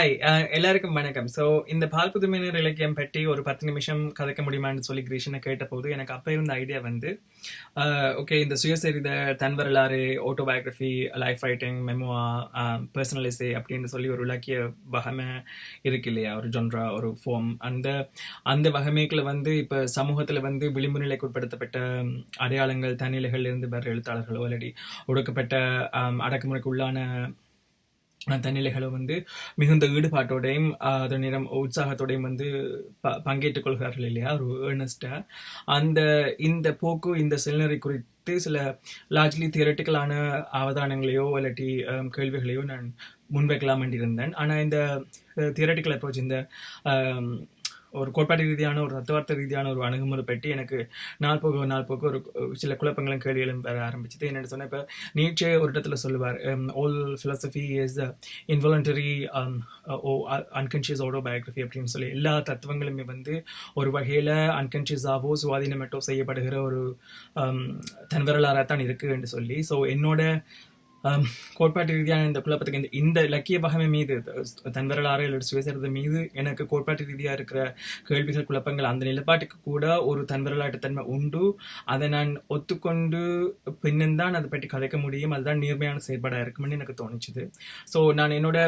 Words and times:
Hi 0.00 0.14
uh, 0.28 0.42
எல்லாருக்கும் 0.56 0.98
வணக்கம். 0.98 1.26
So 1.34 1.42
இந்த 1.68 1.84
பால் 1.86 2.12
புதுமையினர் 2.12 2.58
இலக்கியம் 2.60 2.94
பற்றி 2.94 3.22
ஒரு 3.26 3.40
பத்து 3.42 3.64
நிமிஷம் 3.66 4.00
கதைக்க 4.18 4.40
முடியுமான்னு 4.42 4.86
சொல்லி 4.86 5.02
கிரீஷனை 5.08 5.38
கேட்டபோது 5.38 5.86
எனக்கு 5.90 6.12
அப்போ 6.14 6.30
இருந்த 6.32 6.52
ஐடியா 6.52 6.78
வந்து 6.80 7.08
uh, 7.76 8.08
ஓகே 8.16 8.36
இந்த 8.40 8.54
சுயசரித 8.54 9.10
தன் 9.32 9.54
வரலாறு 9.54 9.98
ஆட்டோபயோகிராஃபி 10.28 10.92
லைஃப் 11.16 11.42
ரைட்டிங் 11.42 11.78
மெமோவா 11.88 12.22
பர்சனல் 12.94 13.28
அப்படின்னு 13.58 13.90
சொல்லி 13.94 14.08
ஒரு 14.08 14.24
இலக்கிய 14.24 14.56
வகமை 14.90 15.28
இருக்கு 15.82 16.10
இல்லையா? 16.12 16.32
ஒரு 16.36 16.48
ஜொன்ரா 16.48 16.86
ஒரு 16.92 17.10
ஃபோம் 17.20 17.50
அந்த 17.60 17.90
அந்த 18.44 18.70
வகமைக்குள்ள 18.70 19.24
வந்து 19.24 19.52
இப்போ 19.56 19.80
சமூகத்தில் 19.96 20.40
வந்து 20.40 20.72
விளிம்பு 20.72 21.04
நிலைக்கு 21.04 21.28
உட்படுத்தப்பட்ட 21.28 21.78
um, 21.98 22.10
அடையாளங்கள் 22.38 23.00
தன்னிலைகள் 23.04 23.48
இருந்து 23.50 23.68
வர 23.68 23.94
எழுத்தாளர்களோ 23.94 24.48
இல்லாட்டி 24.48 24.72
ஒடுக்கப்பட்ட 25.06 25.56
um, 25.92 26.18
அடக்குமுறைக்கு 26.28 26.72
உள்ளான 26.74 26.98
தன்னிலைகளும் 28.20 28.90
வந்து 28.90 29.14
மிகுந்த 29.54 29.86
ஈடுபாட்டோடையும் 29.86 30.68
அஹ் 30.80 31.02
அதன் 31.02 31.20
நிறம் 31.20 31.46
உற்சாகத்தோடையும் 31.50 32.20
வந்து 32.20 32.46
ப 33.00 33.12
பங்கேற்றுக் 33.24 33.62
கொள்கிறார்கள் 33.62 34.06
இல்லையா? 34.06 34.32
ஒரு 34.34 34.46
ஏர்னஸ்டா 34.66 35.12
அந்த 35.70 36.00
இந்த 36.38 36.74
போக்கு 36.74 37.18
இந்த 37.18 37.36
செல்நெறி 37.44 37.78
குறித்து 37.78 38.06
சில 38.40 38.58
லார்ஜ்லி 39.10 39.48
தியரட்டிக்கலான 39.48 40.12
அவதானங்களையோ 40.52 41.24
இல்லாட்டி 41.38 41.68
கேள்விகளையோ 42.16 42.64
நான் 42.64 42.86
முன்வைக்கலாம் 43.34 43.92
இருந்தேன் 43.92 44.34
ஆனால் 44.34 44.62
இந்த 44.62 44.78
தியரட்டிக்கல் 45.36 45.96
அப்ரோச் 45.96 46.16
இந்த 46.16 46.36
ஒரு 47.92 48.10
கோட்பாட்டு 48.10 48.44
ரீதியான 48.44 48.82
ஒரு 48.82 48.94
தத்துவார்த்த 48.94 49.34
ரீதியான 49.34 49.70
ஒரு 49.70 49.82
அணுகுமுறை 49.84 50.24
பற்றி 50.24 50.48
எனக்கு 50.50 50.78
நாள் 51.18 51.38
போக 51.38 51.64
நாள் 51.64 51.84
போக 51.84 52.06
ஒரு 52.08 52.18
சில 52.54 52.74
குழப்பங்களும் 52.74 53.22
கேள்விகளும் 53.24 53.60
பெற 53.60 53.76
ஆரம்பிச்சது. 53.88 54.28
என்னென்னு 54.30 54.50
சொன்னால் 54.52 54.68
இப்போ 54.70 54.82
நீச்சே 55.14 55.50
ஒரு 55.60 55.70
இடத்துல 55.72 55.92
சொல்லுவார் 55.92 56.38
all 56.74 57.16
philosophy 57.22 57.64
is 57.82 57.98
involuntary 58.46 59.28
or 60.02 60.12
unconscious 60.60 61.02
autobiography 61.02 61.64
அப்படின்னு 61.64 61.92
சொல்லி 61.94 62.10
எல்லா 62.10 62.34
தத்துவங்களுமே 62.40 63.04
வந்து 63.04 63.44
ஒரு 63.74 63.90
வகையில் 63.90 64.34
அன்கன்ஷியஸாவோ 64.60 65.32
சுவாதீனமேட்டோ 65.44 66.00
செய்யப்படுகிற 66.06 66.56
ஒரு 66.62 66.80
um, 67.36 67.60
தன்வரலாராக 68.08 68.08
தன் 68.10 68.26
வரலாறாக 68.26 68.64
தான் 68.64 68.84
இருக்குது 68.86 69.12
என்று 69.12 69.26
சொல்லி. 69.26 69.56
ஸோ 69.70 69.76
என்னோட 69.94 70.22
Um, 71.04 71.22
கோட்பாட்டு 71.58 71.92
ரீதியான 71.96 72.24
இந்த 72.28 72.40
குழப்பத்துக்கு 72.46 72.80
இந்த 72.80 72.88
இந்த 73.00 73.18
இலக்கிய 73.28 73.58
வகமை 73.64 73.86
மீது 73.94 74.14
தன் 74.74 74.90
வரலாறு 74.90 75.22
அல்லது 75.28 75.46
சுயசரிதை 75.50 75.90
மீது 75.94 76.18
எனக்கு 76.40 76.64
கோட்பாட்டு 76.72 77.06
ரீதியாக 77.10 77.36
இருக்கிற 77.38 77.60
கேள்விகள் 78.08 78.46
குழப்பங்கள் 78.48 78.88
அந்த 78.90 79.04
நிலப்பாட்டுக்கு 79.08 79.56
கூட 79.68 79.84
ஒரு 80.10 80.22
தன் 80.32 80.44
வரலாற்று 80.46 80.80
தன்மை 80.84 81.04
உண்டு. 81.14 81.44
அதை 81.94 82.08
நான் 82.16 82.32
ஒத்துக்கொண்டு 82.56 83.22
பின்னந்தான் 83.84 84.36
அதை 84.40 84.48
பற்றி 84.54 84.68
கதைக்க 84.74 84.98
முடியும். 85.04 85.34
அதுதான் 85.36 85.62
நேர்மையான 85.64 86.02
செயல்பாடாக 86.08 86.44
இருக்கும்னு 86.46 86.78
எனக்கு 86.80 86.96
தோணுச்சுது. 87.02 87.44
ஸோ 87.94 88.02
நான் 88.20 88.36
என்னோட 88.38 88.58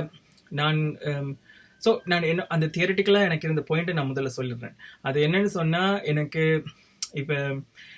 நான் 0.60 0.80
um, 1.10 1.28
ஸோ 1.82 1.92
நான் 2.10 2.28
என்ன 2.30 2.46
அந்த 2.56 2.66
தியரட்டிக்கலாக 2.76 3.28
எனக்கு 3.28 3.46
இருந்த 3.48 3.64
பாயிண்ட்டை 3.70 3.96
நான் 3.98 4.12
முதல்ல 4.12 4.32
சொல்லிடுறேன். 4.38 4.76
அது 5.08 5.18
என்னன்னு 5.28 5.52
சொன்னால் 5.60 5.96
எனக்கு 6.12 6.44
இப்போ 7.14 7.36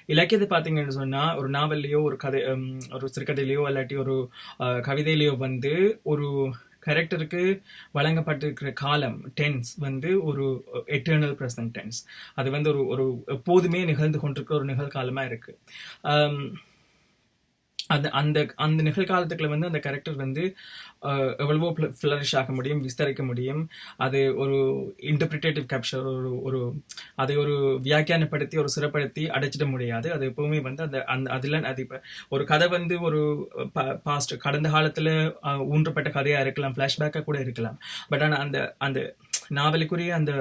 இலக்கியத்தை 0.06 0.46
பார்த்தீங்கன்னு 0.48 0.98
சொன்னால் 0.98 1.36
ஒரு 1.36 1.48
நாவல்லையோ 1.50 2.00
ஒரு 2.02 2.16
கதை 2.16 2.40
ஒரு 2.92 3.08
சிறுகதையிலையோ 3.14 3.64
இல்லாட்டி 3.68 3.96
ஒரு 3.96 4.16
கவிதையிலையோ 4.82 5.34
வந்து 5.38 5.72
ஒரு 6.04 6.28
கேரக்டருக்கு 6.86 7.42
வழங்கப்பட்டிருக்கிற 7.94 8.70
காலம் 8.74 9.18
டென்ஸ் 9.34 9.70
வந்து 9.78 10.10
ஒரு 10.24 10.46
எட்டர்னல் 10.88 11.36
ப்ரெசன்ட் 11.38 11.72
டென்ஸ் 11.72 11.98
அது 12.34 12.48
வந்து 12.50 12.70
ஒரு 12.70 12.82
ஒரு 12.86 13.06
எப்போதுமே 13.32 13.80
நிகழ்ந்து 13.84 14.18
கொண்டிருக்கிற 14.18 14.56
ஒரு 14.56 14.68
நிகழ்காலமாக 14.68 15.30
இருக்குது 15.30 15.58
அந்த 17.90 18.08
அந்த 18.18 18.38
அந்த 18.64 18.80
நிகழ்காலத்துக்குள்ள 18.86 19.48
வந்து 19.52 19.68
அந்த 19.70 19.80
கேரக்டர் 19.86 20.16
வந்து 20.22 20.42
எவ்வளவோ 21.42 21.68
ஃபிளரிஷ் 21.98 22.34
ஆக 22.40 22.52
முடியும் 22.58 22.80
விஸ்தரிக்க 22.86 23.22
முடியும். 23.30 23.60
அது 24.04 24.20
ஒரு 24.42 24.56
இன்டர்பிரிட்டேட்டிவ் 25.10 25.66
கேப்சர் 25.72 26.06
ஒரு 26.12 26.30
ஒரு 26.48 26.60
அதை 27.22 27.34
ஒரு 27.42 27.54
வியாக்கியானப்படுத்தி 27.88 28.58
ஒரு 28.62 28.70
சிறப்படுத்தி 28.76 29.24
அடைச்சிட 29.36 29.66
முடியாது. 29.74 30.08
அது 30.16 30.24
எப்பவுமே 30.30 30.60
வந்து 30.68 30.84
அந்த 30.86 31.00
அந்த 31.14 31.30
அதில் 31.36 31.68
அது 31.72 31.82
இப்போ 31.86 32.00
ஒரு 32.36 32.44
கதை 32.52 32.68
வந்து 32.78 32.96
ஒரு 33.08 33.20
பாஸ்ட் 34.08 34.34
கடந்த 34.46 34.70
காலத்தில் 34.76 35.12
ஊன்றப்பட்ட 35.74 36.10
கதையாக 36.18 36.46
இருக்கலாம் 36.46 36.76
ஃப்ளாஷ்பேக்காக 36.76 37.24
கூட 37.28 37.38
இருக்கலாம். 37.46 37.78
பட் 38.12 38.24
ஆனால் 38.26 38.42
அந்த 38.46 38.58
அந்த 38.88 39.00
நாவலுக்குரிய 39.58 40.10
அந்த 40.20 40.32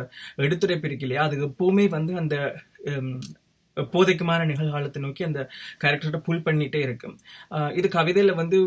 எடுத்துரைப்பு 0.46 0.88
இருக்கு 0.90 1.06
இல்லையா? 1.08 1.24
அது 1.28 1.38
எப்பவுமே 1.50 1.86
வந்து 1.98 2.14
அந்த 2.22 2.36
போதைக்குமான 3.94 4.46
நிகழ்காலத்தை 4.46 5.02
நோக்கி 5.02 5.24
அந்த 5.24 5.42
கேரக்டர்கிட்ட 5.84 6.22
புல் 6.22 6.44
பண்ணிட்டே 6.46 6.82
இருக்கும் 6.82 7.16
இது 7.74 7.88
கவிதையில் 7.90 8.34
வந்து 8.34 8.58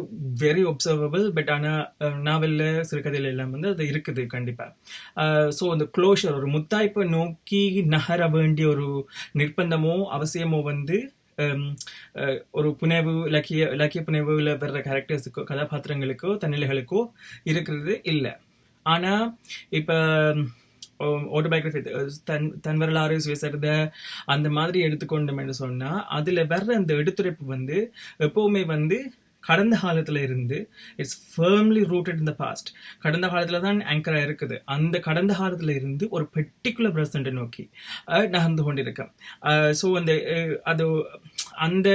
வெரி 0.40 0.64
ஒப்சர்வபிள் 0.72 1.26
பட் 1.30 1.50
ஆனால் 1.50 1.82
நாவலில் 2.22 2.82
சிறுகதையில் 2.82 3.30
எல்லாம் 3.32 3.50
வந்து 3.50 3.68
அது 3.68 3.84
இருக்குது 3.92 4.24
கண்டிப்பாக 4.26 5.50
ஸோ 5.58 5.66
அந்த 5.70 5.86
க்ளோஷர் 5.98 6.38
ஒரு 6.40 6.48
முத்தாய்ப்பை 6.56 7.06
நோக்கி 7.08 7.62
நகர 7.96 8.28
வேண்டிய 8.28 8.68
ஒரு 8.68 8.88
நிர்பந்தமோ 9.34 9.96
அவசியமோ 10.18 10.60
வந்து 10.62 10.98
ஒரு 12.50 12.68
புனைவு 12.80 13.12
இலக்கிய 13.28 13.64
இலக்கிய 13.72 14.02
புனைவுல 14.04 14.52
வர்ற 14.62 14.78
கேரக்டர்ஸுக்கோ 14.80 15.42
கதாபாத்திரங்களுக்கோ 15.50 16.30
தன்னிலைகளுக்கோ 16.42 17.00
இருக்கிறது 17.44 17.94
இல்லை. 18.04 18.32
ஆனால் 18.86 19.24
இப்போ 19.70 19.96
ஆட்டோபயோகிராஃபி 21.36 21.82
தன் 22.30 22.48
தன் 22.66 22.80
வரலாறு 22.82 23.18
சுயசரிதை 23.26 23.76
அந்த 24.34 24.48
மாதிரி 24.58 24.80
எடுத்துக்கொண்டோம் 24.88 25.40
என்று 25.42 25.54
சொன்னால் 25.62 26.00
அதில் 26.18 26.48
வர்ற 26.54 26.72
அந்த 26.80 26.94
எடுத்துரைப்பு 27.02 27.46
வந்து 27.54 27.78
எப்போவுமே 28.28 28.64
வந்து 28.74 28.98
கடந்த 29.42 29.74
காலத்தில் 29.82 30.20
இருந்து 30.26 30.56
it's 31.00 31.18
firmly 31.32 31.82
rooted 31.90 32.20
in 32.22 32.30
the 32.30 32.34
past 32.40 32.70
கடந்த 33.04 33.26
காலத்தில் 33.32 33.64
தான் 33.66 33.78
ஆங்கராக 33.92 34.26
இருக்குது. 34.26 34.56
அந்த 34.74 34.96
கடந்த 35.08 35.32
காலத்தில் 35.40 35.72
இருந்து 35.78 36.04
ஒரு 36.16 36.24
பெர்டிகுலர் 36.36 36.94
பிரசண்ட்டை 36.96 37.32
நோக்கி 37.40 37.64
நகர்ந்து 38.34 38.64
கொண்டிருக்கேன். 38.66 39.12
ஸோ 39.80 39.88
அந்த 40.00 40.12
அது 40.72 40.86
அந்த 41.58 41.88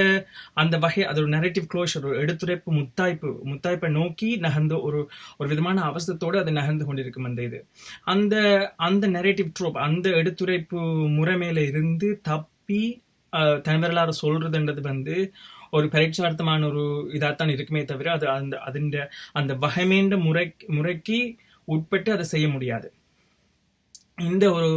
அந்த 0.54 0.76
வகை 0.78 1.02
அது 1.04 1.20
ஒரு 1.22 1.30
நெரேட்டிவ் 1.34 1.66
க்ளோஷர் 1.72 2.06
ஒரு 2.08 2.16
எடுத்துரைப்பு 2.22 2.70
முத்தாய்ப்பு 2.78 3.30
முத்தாய்ப்பை 3.50 3.90
நோக்கி 3.90 4.28
நகர்ந்து 4.38 4.76
ஒரு 4.82 5.00
ஒரு 5.40 5.48
விதமான 5.48 5.78
அவசரத்தோடு 5.90 6.38
அது 6.38 6.52
நகர்ந்து 6.52 6.86
கொண்டிருக்கும் 6.86 7.28
அந்த 7.30 7.42
இது. 7.42 7.60
அந்த 8.06 8.34
அந்த 8.80 9.04
நெரேட்டிவ் 9.16 9.50
ட்ரோப் 9.60 9.78
அந்த 9.86 10.08
எடுத்துரைப்பு 10.20 10.80
முறை 11.18 11.36
மேல 11.36 11.60
இருந்து 11.70 12.10
தப்பி 12.30 12.82
தனிவரலாறு 13.66 14.12
சொல்றதுன்றது 14.22 14.82
வந்து 14.82 15.16
ஒரு 15.72 15.86
பரீட்சார்த்தமான 15.88 16.66
ஒரு 16.70 16.82
இதாகத்தான் 17.18 17.52
இருக்குமே 17.54 17.82
தவிர 17.84 18.10
அது 18.12 18.26
அந்த 18.30 18.56
அதிண்ட 18.68 18.96
அந்த 19.32 19.52
வகைமேண்ட 19.64 20.16
முறை 20.26 20.46
முறைக்கு 20.76 21.18
உட்பட்டு 21.68 22.10
அதை 22.12 22.26
செய்ய 22.26 22.46
முடியாது. 22.48 22.88
இந்த 24.22 24.52
ஒரு 24.52 24.68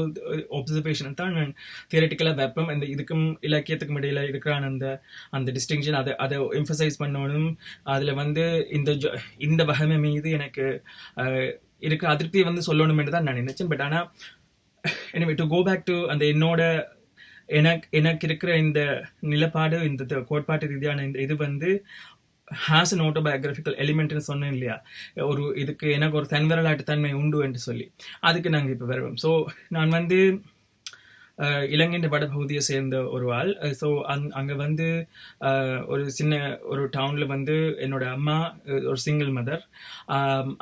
ஒப்சர்வேஷன் 0.52 1.14
தான் 1.14 1.34
நான் 1.34 1.54
தியரட்டிக்கலாக 1.92 2.36
வைப்பேன். 2.36 2.72
இந்த 2.72 2.86
இதுக்கும் 2.88 3.26
இலக்கியத்துக்கும் 3.42 4.00
இடையில 4.00 4.28
இருக்கிறான 4.28 4.66
அந்த 4.66 4.88
அந்த 5.30 5.52
டிஸ்டிங்ஷன் 5.52 6.00
அதை 6.02 6.16
அதை 6.18 6.38
எம்ஃபசைஸ் 6.60 7.00
பண்ணணும். 7.00 7.50
அதில் 7.88 8.14
வந்து 8.14 8.46
இந்த 8.72 8.92
இந்த 9.40 9.64
வகைமை 9.64 10.00
மீது 10.00 10.32
எனக்கு 10.32 10.66
இருக்க. 11.80 12.08
அதிருப்தியை 12.08 12.46
வந்து 12.46 12.68
சொல்லணும்னு 12.68 13.10
தான் 13.10 13.24
நான் 13.24 13.36
நினைச்சேன். 13.36 13.70
பட் 13.70 13.82
ஆனால் 13.82 14.08
எனவே 15.12 15.34
டு 15.34 15.48
கோ 15.48 15.64
பேக் 15.64 15.86
டு 15.86 16.10
அந்த 16.10 16.26
என்னோட 16.26 16.62
எனக்கு 17.52 17.88
எனக்கு 17.92 18.28
இருக்கிற 18.28 18.58
இந்த 18.58 18.80
நிலப்பாடு 19.24 19.84
இந்த 19.84 20.04
த- 20.04 20.22
கோட்பாட்டு 20.22 20.68
ரீதியான 20.68 21.04
இந்த 21.04 21.22
இது 21.22 21.36
வந்து 21.36 21.70
ஹாஸ் 22.48 22.94
அன் 22.94 23.02
ஆட்டோபயோகிராஃபிக்கல் 23.02 23.78
எலிமெண்ட்னு 23.78 24.24
சொன்னேன் 24.24 24.52
இல்லையா? 24.52 24.76
ஒரு 25.26 25.44
இதுக்கு 25.58 25.88
எனக்கு 25.92 26.18
ஒரு 26.18 26.28
தன் 26.28 26.50
தன்மை 26.86 27.14
உண்டு 27.14 27.44
என்று 27.44 27.60
சொல்லி. 27.60 27.88
அதுக்கு 28.22 28.50
நாங்கள் 28.50 28.76
இப்போ 28.76 28.86
வருவோம். 28.86 29.18
ஸோ 29.24 29.32
நான் 29.70 29.90
வந்து 29.92 30.20
அஹ், 31.38 31.66
இலங்கையின் 31.70 32.12
வடபகுதியை 32.12 32.62
சேர்ந்த 32.62 33.02
ஒரு 33.10 33.34
ஆள். 33.34 33.50
ஸோ 33.80 34.04
அங் 34.04 34.30
அங்கே 34.32 34.54
வந்து 34.56 34.86
ஒரு 35.88 36.04
சின்ன 36.10 36.34
ஒரு 36.64 36.90
டவுனில் 36.94 37.26
வந்து 37.26 37.56
என்னோட 37.80 38.06
அம்மா 38.12 38.36
ஒரு 38.86 38.98
சிங்கிள் 38.98 39.32
மதர் 39.32 39.64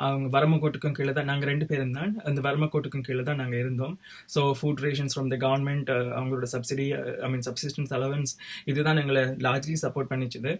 அவங்க 0.06 0.28
வரமக்கோட்டுக்கும் 0.36 0.96
கீழே 0.98 1.12
தான் 1.12 1.24
நாங்கள் 1.24 1.50
ரெண்டு 1.52 1.66
பேரும் 1.66 1.92
தான். 1.92 2.12
அந்த 2.24 2.40
வரமக்கோட்டுக்கும் 2.40 3.06
கீழே 3.06 3.22
தான் 3.22 3.40
நாங்கள் 3.42 3.58
இருந்தோம். 3.58 3.94
So 4.28 4.42
food 4.60 4.82
rations 4.86 5.16
from 5.16 5.30
the 5.30 5.38
government 5.46 5.90
அவங்களோட 6.18 6.48
subsidy 6.54 6.86
I 7.22 7.30
mean 7.30 7.46
subsistence 7.50 7.94
allowance 7.98 8.34
இதுதான் 8.64 8.96
எங்களை 8.96 9.24
லார்ஜ்லி 9.48 9.76
சப்போர்ட் 9.84 10.12
பண்ணிச்சுது. 10.12 10.54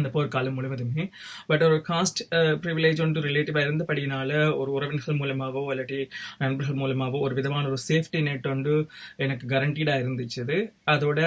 அந்த 0.00 0.10
போர்க்காலம் 0.10 0.56
முழுவதுமே 0.56 1.04
பட் 1.50 1.64
ஒரு 1.68 1.78
காஸ்ட் 1.88 2.20
ப்ரிவிலேஜ் 2.62 2.98
uh, 2.98 3.04
ஒன்று 3.04 3.24
ரிலேட்டிவாக 3.26 3.66
இருந்தபடினால 3.66 4.30
ஒரு 4.56 4.70
உறவினர்கள் 4.72 5.18
மூலமாகவோ 5.20 5.62
இல்லாட்டி 5.72 6.00
நண்பர்கள் 6.38 6.80
மூலமாகவோ 6.82 7.20
ஒரு 7.20 7.34
விதமான 7.34 7.68
ஒரு 7.68 7.80
சேஃப்டி 7.86 8.20
நெட் 8.22 8.46
வந்து 8.46 8.74
எனக்கு 9.18 9.46
கரண்டீடாக 9.48 10.02
இருந்துச்சு 10.02 10.40
அது. 10.40 10.58
அதோட 10.92 11.20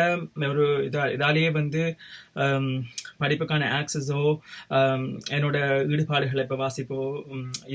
ஒரு 0.50 0.66
இதா 0.88 1.06
இதாலேயே 1.16 1.50
வந்து 1.52 1.84
um, 2.44 2.68
படிப்புக்கான 3.20 3.72
ஆக்சஸோ 3.80 4.22
um, 4.78 5.04
என்னோட 5.36 5.58
ஈடுபாடுகளை 5.94 6.44
இப்போ 6.44 6.60
வாசிப்போ 6.64 7.02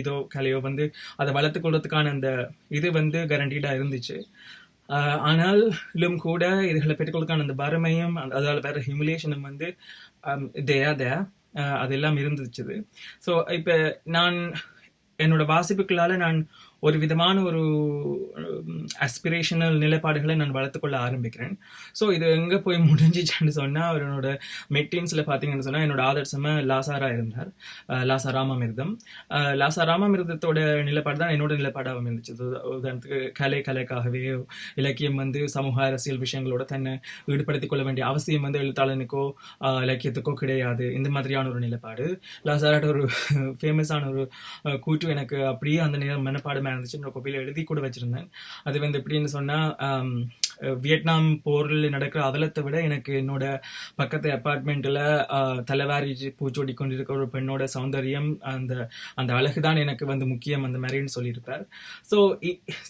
இதோ 0.01 0.17
கலையோ 0.35 0.61
வந்து 0.61 0.87
அதை 1.17 1.31
வளர்த்துக்கொள்றதுக்கான 1.35 2.11
அந்த 2.11 2.31
இது 2.71 2.89
வந்து 2.93 3.19
கரண்டீடாக 3.29 3.79
இருந்துச்சு 3.79 4.17
ஆனாலும் 5.23 6.17
கூட 6.19 6.45
இதுகளை 6.69 6.95
பெற்றுக்கொள்றதுக்கான 6.95 7.45
அந்த 7.47 7.57
வறுமையும் 7.59 8.15
அதால் 8.21 8.47
வேறு 8.47 8.63
வேற 8.67 8.79
ஹியூமிலேஷனும் 8.87 9.47
வந்து 9.49 9.67
Um, 10.25 10.51
தேயா 10.53 10.91
தே 10.95 11.11
uh, 11.55 11.77
அதெல்லாம் 11.79 12.17
இருந்துச்சுது. 12.17 12.87
ஸோ 13.27 13.53
இப்போ 13.53 14.01
நான் 14.05 14.37
என்னோட 15.19 15.43
வாசிப்புகளால 15.47 16.17
நான் 16.17 16.49
ஒரு 16.81 16.99
விதமான 16.99 17.43
ஒரு 17.43 17.63
அஸ்பிரேஷனல் 19.07 19.77
நிலைப்பாடுகளை 19.85 20.35
நான் 20.41 20.55
வளர்த்துக்கொள்ள 20.59 20.97
ஆரம்பிக்கிறேன். 21.07 21.55
ஸோ 21.99 22.05
இது 22.17 22.27
எங்கே 22.39 22.59
போய் 22.67 22.79
முடிஞ்சிச்சான்னு 22.91 23.55
சொன்னால் 23.61 23.89
அவரோட 23.91 24.29
மெட்டீன்ஸில் 24.77 25.25
பார்த்தீங்கன்னு 25.31 25.67
சொன்னால் 25.69 25.85
என்னோட 25.87 26.03
ஆதர்சமாக 26.11 26.65
லாசாரா 26.71 27.11
இருந்தார். 27.17 27.51
லாசா 28.11 28.33
ராமமிர்தம் 28.39 28.93
லாசா 29.63 29.85
ராமமிர்தத்தோட 29.93 30.59
நிலைப்பாடு 30.91 31.21
தான் 31.23 31.33
என்னோட 31.37 31.53
நிலைப்பாடாக 31.61 32.03
இருந்துச்சு. 32.05 32.35
உதாரணத்துக்கு 32.77 33.21
கலை 33.41 33.61
கலைக்காகவே 33.69 34.23
இலக்கியம் 34.83 35.19
வந்து 35.23 35.41
சமூக 35.57 35.77
அரசியல் 35.89 36.23
விஷயங்களோட 36.25 36.63
தன்னை 36.73 36.93
ஈடுபடுத்திக் 37.33 37.73
கொள்ள 37.73 37.85
வேண்டிய 37.89 38.05
அவசியம் 38.13 38.45
வந்து 38.47 38.61
எழுத்தாளனுக்கோ 38.65 39.25
இலக்கியத்துக்கோ 39.87 40.33
கிடையாது. 40.43 40.85
இந்த 40.99 41.09
மாதிரியான 41.17 41.51
ஒரு 41.53 41.61
நிலைப்பாடு. 41.67 42.07
லாசாராட்ட 42.49 42.89
ஒரு 42.95 43.03
ஃபேமஸான 43.61 44.09
ஒரு 44.13 44.25
கூற்று 44.85 45.09
எனக்கு 45.15 45.39
அப்படியே 45.53 45.79
அந்த 45.87 45.97
நேரம் 46.03 46.27
மனப்பாடமாக 46.29 46.73
இருந்துச்சு 46.75 46.99
என்னோட 46.99 47.13
கோப்பையில் 47.15 47.41
எழுதி 47.43 47.63
கூட 47.71 47.81
வச்சுருந்தேன். 47.87 48.29
அது 48.65 48.77
வந்து 48.85 49.01
எப்படின்னு 49.01 49.31
சொன்னால் 49.37 49.73
வியட்நாம் 50.83 51.29
போரில் 51.43 51.87
நடக்கிற 51.95 52.21
அதலத்தை 52.29 52.61
விட 52.65 52.77
எனக்கு 52.89 53.13
என்னோட 53.21 53.45
பக்கத்து 53.97 54.29
அப்பார்ட்மெண்ட்டில் 54.37 54.99
தலைவாரி 55.71 56.13
பூச்சோடி 56.39 56.73
கொண்டிருக்கிற 56.75 57.17
ஒரு 57.19 57.29
பெண்ணோட 57.35 57.65
சௌந்தரியம் 57.75 58.29
அந்த 58.53 58.73
அந்த 59.21 59.31
அழகு 59.39 59.61
தான் 59.67 59.83
எனக்கு 59.85 60.07
வந்து 60.13 60.27
முக்கியம் 60.33 60.67
அந்த 60.69 60.79
மாதிரின்னு 60.85 61.15
சொல்லியிருப்பார். 61.17 61.63
ஸோ 62.11 62.19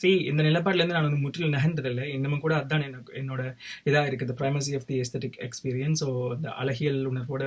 சி 0.00 0.10
இந்த 0.30 0.40
நிலப்பாட்டிலேருந்து 0.48 0.96
நான் 0.98 1.08
வந்து 1.08 1.24
முற்றிலும் 1.24 1.54
நகர்ந்ததில்லை. 1.56 2.06
இன்னமும் 2.16 2.44
கூட 2.46 2.54
அதுதான் 2.60 2.86
எனக்கு 2.88 3.12
என்னோட 3.22 3.42
இதாக 3.88 4.04
இருக்குது 4.10 4.38
primacy 4.40 4.74
of 4.78 4.88
the 4.90 4.98
aesthetic 5.04 5.38
experience 5.48 6.02
so 6.04 6.10
அந்த 6.36 6.48
அழகியல் 6.62 7.00
உணர்வோட 7.12 7.44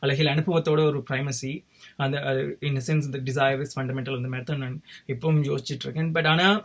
அழகியல் 0.00 0.32
அனுபவத்தோட 0.34 0.82
ஒரு 0.90 1.00
ப்ரைமசி 1.10 1.52
அந்த 2.04 2.16
இன் 2.68 2.82
சென்ஸ் 2.88 3.08
இந்த 3.10 3.20
டிசைர் 3.30 3.62
இஸ் 3.66 3.76
ஃபண்டமெண்டல் 3.76 4.18
அந்த 4.20 4.30
மாதிரி 4.34 4.48
தான் 4.50 4.62
நான் 4.64 4.76
இப்பவும் 5.14 5.42
யோசிச்சுட்ருக்கேன் 5.50 6.12
பட் 6.12 6.30
ஆனால் 6.30 6.58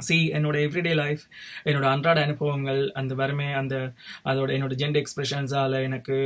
சி 0.00 0.16
என்னோட 0.32 0.56
எவ்ரிடே 0.64 0.90
லைஃப் 0.94 1.22
என்னோட 1.64 1.86
அன்றாட 1.86 2.18
அனுபவங்கள் 2.26 2.80
அந்த 2.92 3.12
வறுமை 3.14 3.48
அந்த 3.52 3.76
அதோட 4.24 4.50
என்னோட 4.56 4.74
ஜெண்டர் 4.78 5.00
எக்ஸ்பிரஷன்ஸால் 5.02 5.74
எனக்கு 5.78 6.16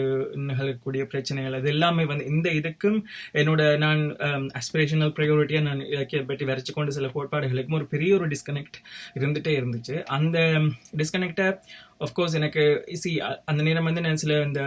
நிகழக்கூடிய 0.48 1.02
பிரச்சனைகள் 1.04 1.56
அது 1.58 1.68
எல்லாமே 1.68 2.04
வந்து 2.10 2.26
இந்த 2.26 2.50
இதுக்கும் 2.52 2.98
என்னோட 3.32 3.62
நான் 3.76 4.02
um, 4.26 4.44
அஸ்பிரேஷனல் 4.60 5.14
ப்ரையாரிட்டியாக 5.16 5.66
நான் 5.68 5.80
இலக்கிய 5.86 6.22
பற்றி 6.24 6.50
வரைச்சு 6.50 6.74
கொண்டு 6.74 6.96
சில 6.98 7.08
கோட்பாடுகளுக்கும் 7.08 7.78
ஒரு 7.80 7.88
பெரிய 7.94 8.12
ஒரு 8.14 8.28
டிஸ்கனெக்ட் 8.34 8.78
இருந்துகிட்டே 9.16 9.54
இருந்துச்சு. 9.60 9.96
அந்த 10.18 10.38
um, 10.58 10.68
டிஸ்கனெக்டை 10.96 11.48
கோர்ஸ் 12.14 12.38
எனக்கு 12.40 12.62
சி 13.02 13.10
அந்த 13.44 13.60
நேரம் 13.62 13.88
வந்து 13.88 14.06
நான் 14.06 14.22
சில 14.24 14.40
இந்த 14.42 14.62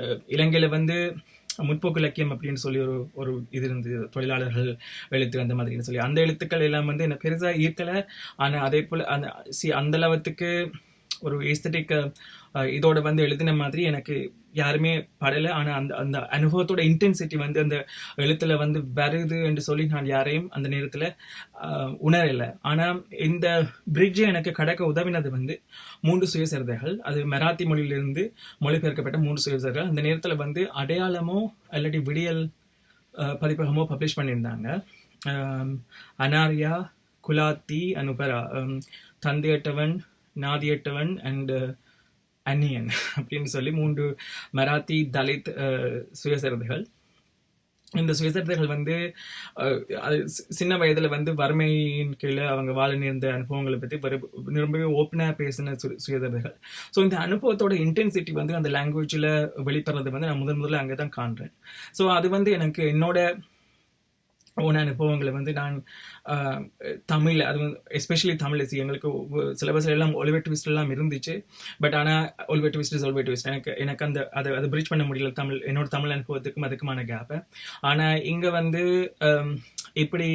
uh, 0.00 0.16
இலங்கையில் 0.28 0.74
வந்து 0.76 0.98
முற்போக்கு 1.58 1.98
இலக்கியம் 1.98 2.32
அப்படின்னு 2.32 2.54
சொல்லி 2.54 2.78
ஒரு 2.80 3.10
ஒரு 3.14 3.46
இது 3.50 3.64
இருந்தது. 3.66 4.08
தொழிலாளர்கள் 4.08 4.78
எழுத்து 5.08 5.40
அந்த 5.40 5.54
மாதிரின்னு 5.54 5.86
சொல்லி. 5.88 6.00
அந்த 6.00 6.20
எழுத்துக்கள் 6.20 6.60
எல்லாம் 6.60 6.86
வந்து 6.86 7.02
என்ன 7.02 7.18
பெருசாக 7.22 7.60
ஈர்க்கலை. 7.66 8.06
ஆனால் 8.36 8.60
அதே 8.60 8.82
போல் 8.84 9.04
அந்த 9.04 9.42
சி 9.48 9.72
அந்த 9.72 9.96
அளவுக்கு 9.96 10.70
ஒரு 11.26 11.36
ஏஸ்தட்டிக் 11.52 11.94
இதோட 12.78 12.98
வந்து 13.06 13.24
எழுதின 13.26 13.54
மாதிரி 13.60 13.82
எனக்கு 13.90 14.14
யாருமே 14.60 14.92
படலை. 15.22 15.50
ஆனால் 15.56 15.76
அந்த 15.78 15.92
அந்த 16.02 16.18
அனுபவத்தோட 16.36 16.80
இன்டென்சிட்டி 16.90 17.36
வந்து 17.42 17.58
அந்த 17.64 17.76
எழுத்துல 18.24 18.56
வந்து 18.62 18.78
வருது 18.98 19.38
என்று 19.48 19.62
சொல்லி 19.66 19.84
நான் 19.94 20.08
யாரையும் 20.12 20.48
அந்த 20.56 20.66
நேரத்தில் 20.74 21.06
உணரலை. 22.08 22.48
ஆனால் 22.70 23.00
இந்த 23.28 23.46
பிரிட்ஜை 23.96 24.24
எனக்கு 24.32 24.52
கடக்க 24.60 24.90
உதவினது 24.92 25.30
வந்து 25.36 25.56
மூன்று 26.08 26.28
சுயசரிதைகள். 26.34 26.96
அது 27.08 27.20
மராத்தி 27.34 27.66
மொழியிலிருந்து 27.70 28.24
மொழிபெயர்க்கப்பட்ட 28.66 29.20
மூன்று 29.26 29.44
சுயசரிதைகள். 29.46 29.90
அந்த 29.92 30.02
நேரத்தில் 30.08 30.42
வந்து 30.44 30.62
அடையாளமோ 30.82 31.38
இல்லாட்டி 31.76 32.02
விடியல் 32.10 32.42
பதிப்பகமோ 33.42 33.84
பப்ளிஷ் 33.92 34.18
பண்ணியிருந்தாங்க. 34.18 34.68
அனாரியா 36.24 36.74
குலாத்தி 37.24 37.82
அனுபரா 38.00 38.40
தந்தையட்டவன் 39.24 39.94
நாதியட்டவன் 40.40 41.22
அண்ட் 41.22 41.50
uh, 41.50 41.76
அன்னியன் 42.42 42.88
அப்படின்னு 43.20 43.44
சொல்லி 43.44 43.70
மூன்று 43.70 44.16
மராத்தி 44.52 44.98
தலித் 45.12 45.48
uh, 45.48 46.04
சுயசரிதைகள். 46.24 46.84
இந்த 47.92 48.12
சுயசரிதைகள் 48.12 48.66
வந்து 48.66 49.14
uh, 49.56 49.92
அது 49.92 50.16
சி- 50.24 50.46
சின்ன 50.48 50.76
வயதில் 50.76 51.08
வந்து 51.08 51.34
வறுமையின் 51.34 52.16
கீழே 52.16 52.44
அவங்க 52.44 52.72
வாழ 52.72 52.94
நேர்ந்த 52.94 53.32
அனுபவங்களை 53.32 53.78
பற்றி 53.78 54.18
ரொம்பவே 54.44 54.84
ஓப்பனாக 54.84 55.34
பேசின 55.40 55.76
சு- 55.82 55.96
சுயசரிதைகள். 56.06 56.56
ஸோ 56.96 57.02
இந்த 57.02 57.16
அனுபவத்தோட 57.16 57.74
இன்டென்சிட்டி 57.76 58.32
வந்து 58.32 58.54
அந்த 58.54 58.68
லாங்குவேஜில் 58.68 59.50
வெளிப்படுறது 59.64 60.10
வந்து 60.10 60.26
நான் 60.26 60.38
முதன் 60.38 60.62
முதல்ல 60.62 60.76
அங்கே 60.76 60.94
தான் 60.94 61.14
காண்றேன். 61.16 61.52
ஸோ 61.98 62.14
அது 62.14 62.28
வந்து 62.28 62.50
எனக்கு 62.50 62.84
என்னோட 62.84 63.38
ஓன 64.64 64.80
அனுபவங்களை 64.84 65.32
வந்து 65.36 65.52
நான் 65.58 65.74
தமிழ் 67.12 67.40
அது 67.48 67.58
வந்து 67.62 67.78
எஸ்பெஷலி 67.98 68.34
தமிழ் 68.42 68.62
எங்களுக்கு 68.82 69.10
சிலபஸ் 69.60 69.88
எல்லாம் 69.94 70.14
ஒலிவே 70.20 70.40
ட்விஸ்ட் 70.46 70.70
எல்லாம் 70.70 70.92
இருந்துச்சு. 70.94 71.34
பட் 71.84 71.96
ஆனால் 72.00 72.24
Oliver 72.52 72.70
Twist 72.74 72.96
is 72.98 73.06
Oliver 73.08 73.24
Twist 73.28 73.50
எனக்கு 73.52 73.72
எனக்கு 73.84 74.06
அந்த 74.08 74.20
அதை 74.38 74.54
அதை 74.58 74.68
பிரிட்ஜ் 74.74 74.92
பண்ண 74.92 75.04
முடியல 75.08 75.32
தமிழ் 75.40 75.60
என்னோட 75.70 75.88
தமிழ் 75.96 76.14
அனுபவத்துக்கும் 76.16 76.66
அதுக்குமான 76.68 77.04
கேப்பை 77.12 77.38
ஆனால் 77.90 78.22
இங்கே 78.32 78.52
வந்து 78.60 78.82
இப்படி 80.04 80.30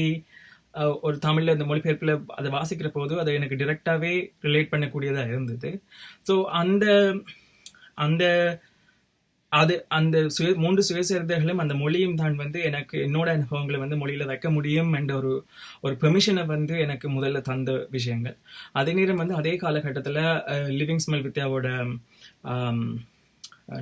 ஒரு 1.08 1.18
தமிழில் 1.26 1.56
இந்த 1.56 1.66
மொழிபெயர்ப்பில் 1.70 2.16
அதை 2.40 2.50
வாசிக்கிற 2.58 2.90
போது 2.98 3.14
அதை 3.22 3.32
எனக்கு 3.40 3.62
டிரெக்டாகவே 3.62 4.14
ரிலேட் 4.48 4.72
பண்ணக்கூடியதாக 4.74 5.32
இருந்தது. 5.34 5.72
ஸோ 6.28 6.36
அந்த 6.62 6.86
அந்த 8.06 8.24
அது 9.52 9.86
அந்த 9.90 10.18
சுய 10.30 10.50
மூன்று 10.56 10.82
சுயசரிதைகளும் 10.90 11.62
அந்த 11.64 11.74
மொழியும் 11.74 12.16
தான் 12.16 12.36
வந்து 12.36 12.60
எனக்கு 12.62 12.98
என்னோட 13.08 13.28
அனுபவங்களை 13.30 13.80
வந்து 13.80 13.98
மொழியில 14.02 14.26
வைக்க 14.26 14.50
முடியும் 14.52 14.92
என்ற 14.94 15.12
ஒரு 15.16 15.32
ஒரு 15.82 15.96
பெர்மிஷனை 16.02 16.46
வந்து 16.46 16.76
எனக்கு 16.80 17.08
முதல்ல 17.10 17.42
தந்த 17.42 17.72
விஷயங்கள். 17.90 18.38
அதே 18.72 18.94
நேரம் 18.94 19.22
வந்து 19.24 19.36
அதே 19.36 19.56
காலகட்டத்தில் 19.56 20.22
லிவிங் 20.80 21.04
ஸ்மெல் 21.06 21.26
வித்யாவோட 21.28 21.68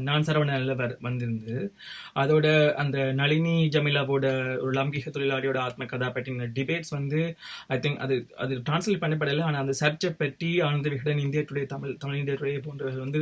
நான் 0.07 0.25
சரவண 0.27 0.49
நல்லவர் 0.57 0.93
வந்திருந்து 1.07 1.55
அதோட 2.21 2.47
அந்த 2.83 2.97
நளினி 3.19 3.55
ஜமீலாவோட 3.75 4.25
ஒரு 4.63 4.71
லம்பிக 4.77 5.11
தொழிலாளியோட 5.15 5.57
ஆத்ம 5.67 5.87
கதா 5.91 6.07
பற்றின 6.15 6.47
டிபேட்ஸ் 6.57 6.93
வந்து 6.97 7.21
ஐ 7.75 7.77
திங்க் 7.85 7.99
அது 8.05 8.15
அது 8.43 8.53
டிரான்ஸ்லேட் 8.67 9.01
பண்ணப்படலை. 9.03 9.43
ஆனால் 9.47 9.61
அந்த 9.63 9.75
சர்ச்சை 9.81 10.11
பற்றி 10.21 10.49
ஆனந்த 10.67 10.87
விகடன் 10.93 11.23
இந்திய 11.25 11.43
டுடே 11.49 11.63
தமிழ் 11.73 11.95
தமிழ் 12.03 12.19
இந்திய 12.21 12.35
டுடே 12.41 12.53
போன்றவர்கள் 12.67 13.05
வந்து 13.05 13.21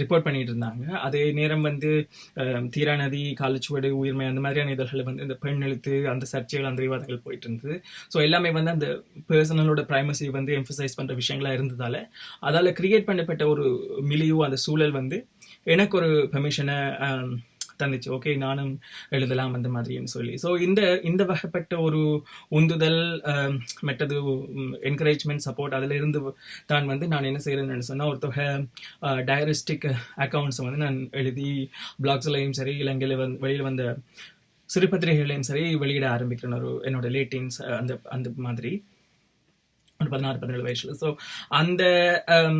ரிப்போர்ட் 0.00 0.26
பண்ணிட்டு 0.26 0.52
இருந்தாங்க. 0.54 0.84
அதே 1.08 1.24
நேரம் 1.40 1.66
வந்து 1.70 1.92
தீரா 2.76 2.94
நதி 3.02 3.22
காலச்சுவடு 3.42 3.90
உயிர்மை 4.02 4.26
அந்த 4.32 4.42
மாதிரியான 4.46 4.74
இதழ்கள் 4.76 5.06
வந்து 5.08 5.24
இந்த 5.26 5.38
பெண் 5.44 5.62
எழுத்து 5.68 5.94
அந்த 6.14 6.24
சர்ச்சைகள் 6.34 6.70
அந்த 6.72 6.82
விவாதங்கள் 6.86 7.24
போயிட்டு 7.26 7.46
இருந்தது. 7.48 7.76
ஸோ 8.12 8.18
எல்லாமே 8.28 8.52
வந்து 8.58 8.74
அந்த 8.76 8.88
பர்சனலோட 9.32 9.82
ப்ரைமசி 9.90 10.28
வந்து 10.38 10.52
எம்ஃபசைஸ் 10.60 10.98
பண்ணுற 10.98 11.14
விஷயங்களாக 11.22 11.58
இருந்ததால் 11.58 12.00
அதால் 12.48 12.76
கிரியேட் 12.80 13.08
பண்ணப்பட்ட 13.10 13.44
ஒரு 13.52 13.66
மிலியோ 14.12 14.38
அந்த 14.46 14.58
சூழல் 14.66 14.96
வந்து 15.00 15.18
எனக்கு 15.66 15.96
ஒரு 16.00 16.10
பெர்மிஷனை 16.34 16.78
தந்துச்சு. 17.80 18.08
ஓகே 18.16 18.30
நானும் 18.36 18.72
எழுதலாம் 19.16 19.54
அந்த 19.58 19.68
மாதிரின்னு 19.74 20.12
சொல்லி. 20.14 20.34
ஸோ 20.42 20.48
இந்த 20.66 20.80
இந்த 21.10 21.22
வகைப்பட்ட 21.30 21.74
ஒரு 21.86 22.00
உந்துதல் 22.58 23.00
மெட்டது 23.88 23.88
மற்றது 23.88 24.16
என்கரேஜ்மெண்ட் 24.90 25.44
சப்போர்ட் 25.46 25.76
அதில் 25.78 25.96
இருந்து 25.98 26.20
தான் 26.72 26.90
வந்து 26.92 27.06
நான் 27.12 27.28
என்ன 27.30 27.40
செய்கிறேன்னு 27.46 27.88
சொன்னால் 27.90 28.10
ஒரு 28.12 28.20
தொகை 28.26 28.46
டயரிஸ்டிக் 29.30 29.88
அக்கௌண்ட்ஸை 30.26 30.64
வந்து 30.66 30.84
நான் 30.86 31.00
எழுதி 31.22 31.50
பிளாக்ஸ்லையும் 32.04 32.58
சரி 32.60 32.74
இலங்கையில் 32.84 33.20
வந்து 33.22 33.42
வெளியில் 33.44 33.68
வந்த 33.68 33.84
சிறுபத்திரிகைகளையும் 34.70 35.48
சரி 35.50 35.64
வெளியிட 35.82 36.06
ஆரம்பிக்கிறேன். 36.16 36.58
ஒரு 36.60 36.70
என்னோட 36.88 37.06
லேட்டின்ஸ் 37.16 37.58
அந்த 37.80 37.92
அந்த 38.16 38.30
மாதிரி. 38.48 38.72
ஒரு 40.00 40.10
பதினாறு 40.14 40.38
பதினேழு 40.38 40.66
வயசுல. 40.68 40.94
ஸோ 41.02 41.08
அந்த 41.60 41.84
um, 42.36 42.58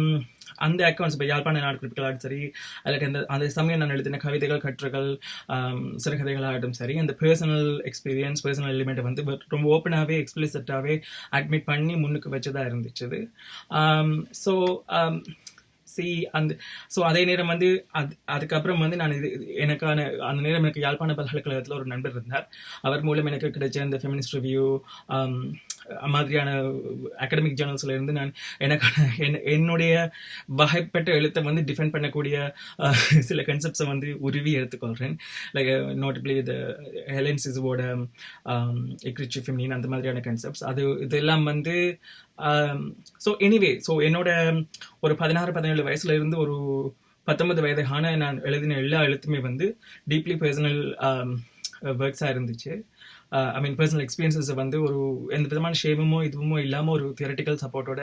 அந்த 0.67 0.81
அக்கௌண்ட்ஸ் 0.89 1.15
இப்போ 1.17 1.27
யாழ்ப்பாண 1.27 1.61
நாடு 1.61 2.19
சரி 2.25 2.41
அல்லது 2.85 3.05
அந்த 3.07 3.21
அந்த 3.35 3.47
சமயம் 3.49 3.81
நான் 3.83 3.95
எழுதின 3.97 4.21
கவிதைகள் 4.25 4.65
கட்டுரைகள் 4.67 5.09
um, 5.55 5.79
சிறுகதைகளாகட்டும் 6.05 6.77
சரி 6.81 6.97
அந்த 6.99 7.15
பர்சனல் 7.23 7.71
எக்ஸ்பீரியன்ஸ் 7.91 8.45
பர்சனல் 8.47 8.75
எலிமெண்ட்டை 8.75 9.05
வந்து 9.09 9.25
ரொம்ப 9.49 9.67
ஓப்பனாகவே 9.77 10.19
எக்ஸ்பிளிசிட்டாகவே 10.25 10.97
அட்மிட் 11.33 11.69
பண்ணி 11.71 11.97
முன்னுக்கு 11.97 12.35
வச்சதாக 12.37 12.71
இருந்துச்சு 12.71 13.23
ஸோ 14.45 14.55
um, 14.99 15.17
சி 15.89 16.07
அந்த 16.31 16.53
ஸோ 16.95 17.01
அதே 17.01 17.23
நேரம் 17.25 17.51
வந்து 17.53 17.69
அது 17.91 18.13
அதுக்கப்புறம் 18.27 18.83
வந்து 18.85 18.97
நான் 18.97 19.17
இது 19.17 19.29
எனக்கான 19.65 19.99
அந்த 20.29 20.41
நேரம் 20.43 20.63
எனக்கு 20.63 20.85
யாழ்ப்பாண 20.85 21.15
பல்கலைக்கழகத்தில் 21.15 21.79
ஒரு 21.79 21.87
நண்பர் 21.87 22.15
இருந்தார். 22.17 22.47
அவர் 22.83 23.07
மூலம் 23.09 23.31
எனக்கு 23.33 23.51
கிடைச்ச 23.57 23.79
இந்த 23.89 24.01
ஃபெமினிஸ்ட் 24.03 24.37
ரிவ்யூ 24.39 24.67
மாதிரியான 26.07 26.51
அகடமிக் 27.19 27.59
ஜேர்னல்ஸ்ல 27.59 27.91
இருந்து 27.91 28.13
நான் 28.13 28.33
எனக்கான 28.59 28.95
என்- 29.19 29.43
என்னுடைய 29.45 29.95
வகைப்பட்ட 30.57 31.09
எழுத்தை 31.11 31.43
வந்து 31.43 31.63
டிஃபெண்ட் 31.63 31.95
பண்ணக்கூடிய 31.95 32.37
சில 33.21 33.43
கன்செப்ட்ஸை 33.43 33.87
வந்து 33.87 34.19
உருவி 34.21 34.57
எடுத்துக்கொள்கிறேன் 34.57 35.17
லைக் 35.55 35.71
நோட்டபிளி 36.03 36.37
இது 36.37 36.57
ஹெலன்ஸ் 37.09 37.49
இஸ்வோட 37.49 37.83
எக்ரிச்சி 39.05 39.41
ஃபெமினின் 39.41 39.71
அந்த 39.71 39.89
மாதிரியான 39.89 40.21
கன்செப்ட்ஸ் 40.21 40.65
அது 40.65 41.01
இதெல்லாம் 41.01 41.45
வந்து 41.45 41.75
ஸோ 43.25 43.37
எனிவே 43.41 43.81
ஸோ 43.89 43.93
என்னோட 44.03 44.31
ஒரு 45.01 45.17
பதினாறு 45.17 45.53
பதினேழு 45.53 45.83
வயசுல 45.83 46.15
இருந்து 46.15 46.39
ஒரு 46.39 46.57
பத்தொன்பது 47.27 47.61
வயதான 47.61 48.17
நான் 48.17 48.43
எழுதின 48.43 48.77
எல்லா 48.77 49.01
எழுத்துமே 49.01 49.41
வந்து 49.41 49.67
டீப்லி 50.09 50.37
பர்சனல் 50.37 50.81
ஒர்க்ஸாக 51.99 52.33
இருந்துச்சு. 52.35 52.73
ஐ 53.57 53.61
மீன் 53.65 53.77
பர்சனல் 53.81 54.05
எக்ஸ்பீரியன்ஸஸை 54.07 54.57
வந்து 54.63 54.79
ஒரு 54.87 55.01
எந்த 55.37 55.47
விதமான 55.53 55.79
ஷேமுமோ 55.83 56.21
இதுவுமோ 56.29 56.59
இல்லாமல் 56.67 56.95
ஒரு 56.97 57.07
தியரட்டிக்கல் 57.21 57.61
சப்போர்ட்டோட 57.65 58.01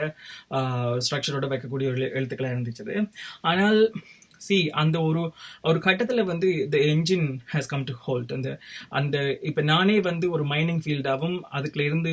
ஸ்ட்ரக்சரோட 1.06 1.46
வைக்கக்கூடிய 1.54 1.88
ஒரு 1.92 2.00
எழுத்துக்களாக 2.18 2.54
இருந்துச்சு. 2.56 3.02
ஆனால் 3.52 3.80
சி 4.46 4.56
அந்த 4.80 4.96
ஒரு 5.06 5.22
ஒரு 5.68 5.78
கட்டத்தில் 5.86 6.28
வந்து 6.30 6.48
the 6.72 6.76
engine 6.90 7.24
has 7.52 7.70
come 7.72 7.86
to 7.88 7.94
halt 8.04 8.32
அந்த 8.36 8.50
அந்த 8.98 9.16
இப்போ 9.48 9.62
நானே 9.70 9.96
வந்து 10.08 10.26
ஒரு 10.34 10.44
மைனிங் 10.52 10.82
ஃபீல்டாகவும் 10.84 11.38
அதுக்குல 11.58 11.86
இருந்து 11.88 12.12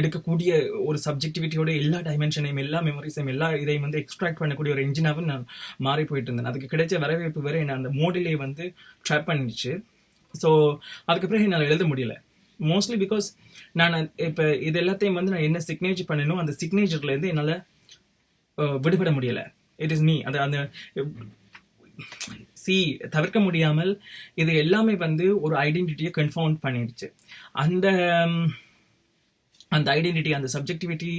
எடுக்கக்கூடிய 0.00 0.50
ஒரு 0.88 0.98
சப்ஜெக்டிவிட்டியோட 1.06 1.70
எல்லா 1.82 2.00
டைமென்ஷனையும் 2.08 2.62
எல்லா 2.64 2.80
மெமரிஸையும் 2.88 3.32
எல்லா 3.34 3.48
இதையும் 3.62 3.86
வந்து 3.86 4.02
எக்ஸ்ட்ராக்ட் 4.02 4.40
பண்ணக்கூடிய 4.42 4.74
ஒரு 4.76 4.84
என்ஜினாகவும் 4.88 5.30
நான் 5.32 5.46
மாறி 5.88 6.04
போயிட்டு 6.10 6.30
இருந்தேன். 6.30 6.50
அதுக்கு 6.52 6.72
கிடைச்ச 6.74 7.00
வரவேற்பு 7.06 7.46
வேற 7.48 7.58
என்னை 7.64 7.76
அந்த 7.80 7.92
மோடிலே 8.00 8.36
வந்து 8.44 8.66
ட்ராப் 9.08 9.28
பண்ணிச்சு. 9.32 9.72
ஸோ 10.42 10.50
அதுக்கப்புறம் 11.10 11.44
என்னால் 11.48 11.68
எழுத 11.70 11.84
முடியல. 11.92 12.14
மோஸ்ட்லி 12.60 12.96
பிகாஸ் 13.04 13.26
நான் 13.80 13.96
இப்போ 14.28 14.44
இது 14.68 14.76
எல்லாத்தையும் 14.82 15.18
வந்து 15.18 15.34
நான் 15.34 15.46
என்ன 15.48 15.60
சிக்னேச்சர் 15.70 16.10
பண்ணணும் 16.10 16.42
அந்த 16.42 16.52
சிக்னேச்சர்லேருந்து 16.62 17.32
என்னால் 17.32 17.54
விடுபட 18.84 19.10
முடியலை. 19.16 19.44
இட் 19.84 19.94
இஸ் 19.96 20.04
மீ 20.08 20.16
அந்த 20.28 20.38
அந்த 20.46 20.58
சி 22.64 22.76
தவிர்க்க 23.14 23.38
முடியாமல் 23.46 23.92
இது 24.42 24.52
எல்லாமே 24.62 24.94
வந்து 25.06 25.26
ஒரு 25.46 25.54
ஐடென்டிட்டியை 25.66 26.10
கன்ஃபவுண்ட் 26.18 26.58
பண்ணிடுச்சு. 26.64 27.08
அந்த 27.64 27.86
அந்த 29.68 29.94
ஐடென்டிட்டி 29.94 30.32
அந்த 30.32 30.48
சப்ஜெக்டிவிட்டி 30.52 31.12